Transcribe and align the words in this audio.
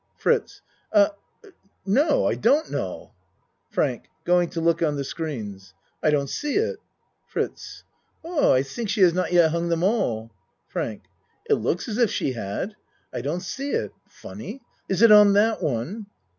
FRITZ 0.17 0.63
A 0.93 1.11
no, 1.85 2.25
I 2.25 2.33
don't 2.33 2.71
know. 2.71 3.13
FRANK 3.69 4.05
(Going 4.23 4.49
to 4.49 4.59
look 4.59 4.81
on 4.81 4.95
the 4.95 5.03
screens.) 5.03 5.75
I 6.01 6.09
don't 6.09 6.27
see 6.27 6.55
it. 6.55 6.77
FRITZ 7.27 7.83
Oh, 8.23 8.51
I 8.51 8.63
think 8.63 8.89
she 8.89 9.01
has 9.01 9.13
not 9.13 9.31
yet 9.31 9.51
hung 9.51 9.69
them 9.69 9.83
all. 9.83 10.31
FRANK 10.69 11.03
It 11.47 11.53
looks 11.53 11.87
as 11.87 11.99
if 11.99 12.09
she 12.09 12.31
had. 12.31 12.75
I 13.13 13.21
don't 13.21 13.41
see 13.41 13.69
it. 13.73 13.91
Funny! 14.07 14.63
Is 14.89 15.03
it 15.03 15.11
on 15.11 15.33
that 15.33 15.61
one? 15.61 16.07